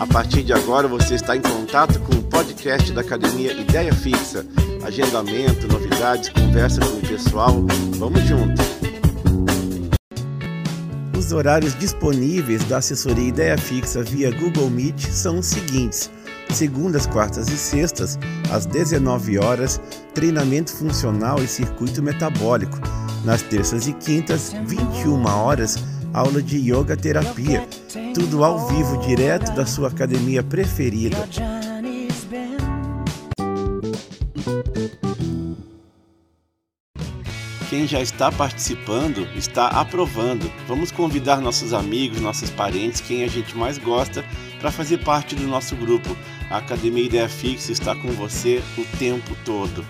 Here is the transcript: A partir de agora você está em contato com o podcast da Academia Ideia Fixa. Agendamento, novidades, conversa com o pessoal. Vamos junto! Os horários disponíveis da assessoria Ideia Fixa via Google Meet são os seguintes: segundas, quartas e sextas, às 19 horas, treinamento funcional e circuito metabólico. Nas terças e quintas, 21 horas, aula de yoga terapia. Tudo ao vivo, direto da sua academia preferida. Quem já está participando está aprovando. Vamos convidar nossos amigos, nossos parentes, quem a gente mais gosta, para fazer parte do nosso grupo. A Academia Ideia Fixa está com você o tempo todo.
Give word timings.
A 0.00 0.06
partir 0.06 0.44
de 0.44 0.52
agora 0.52 0.86
você 0.86 1.16
está 1.16 1.36
em 1.36 1.42
contato 1.42 1.98
com 2.00 2.14
o 2.14 2.22
podcast 2.22 2.92
da 2.92 3.00
Academia 3.00 3.52
Ideia 3.52 3.92
Fixa. 3.92 4.46
Agendamento, 4.84 5.66
novidades, 5.66 6.28
conversa 6.28 6.80
com 6.80 6.98
o 6.98 7.00
pessoal. 7.00 7.66
Vamos 7.96 8.20
junto! 8.22 8.62
Os 11.18 11.32
horários 11.32 11.76
disponíveis 11.76 12.62
da 12.64 12.78
assessoria 12.78 13.26
Ideia 13.26 13.58
Fixa 13.58 14.00
via 14.04 14.30
Google 14.30 14.70
Meet 14.70 15.00
são 15.00 15.40
os 15.40 15.46
seguintes: 15.46 16.08
segundas, 16.50 17.04
quartas 17.04 17.48
e 17.48 17.58
sextas, 17.58 18.16
às 18.52 18.66
19 18.66 19.36
horas, 19.38 19.80
treinamento 20.14 20.70
funcional 20.70 21.42
e 21.42 21.48
circuito 21.48 22.00
metabólico. 22.04 22.78
Nas 23.24 23.42
terças 23.42 23.88
e 23.88 23.92
quintas, 23.94 24.54
21 24.64 25.26
horas, 25.26 25.76
aula 26.12 26.42
de 26.42 26.58
yoga 26.58 26.96
terapia. 26.96 27.66
Tudo 28.14 28.44
ao 28.44 28.68
vivo, 28.68 28.98
direto 28.98 29.52
da 29.52 29.66
sua 29.66 29.88
academia 29.88 30.42
preferida. 30.42 31.16
Quem 37.68 37.86
já 37.86 38.00
está 38.00 38.32
participando 38.32 39.28
está 39.36 39.68
aprovando. 39.68 40.50
Vamos 40.66 40.90
convidar 40.90 41.40
nossos 41.40 41.74
amigos, 41.74 42.18
nossos 42.18 42.48
parentes, 42.50 43.02
quem 43.02 43.24
a 43.24 43.28
gente 43.28 43.54
mais 43.56 43.76
gosta, 43.76 44.24
para 44.58 44.70
fazer 44.70 45.04
parte 45.04 45.34
do 45.34 45.46
nosso 45.46 45.76
grupo. 45.76 46.16
A 46.50 46.56
Academia 46.56 47.04
Ideia 47.04 47.28
Fixa 47.28 47.70
está 47.70 47.94
com 47.94 48.08
você 48.12 48.62
o 48.78 48.84
tempo 48.98 49.36
todo. 49.44 49.84